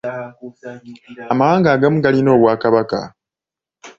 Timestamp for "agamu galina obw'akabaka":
1.75-2.99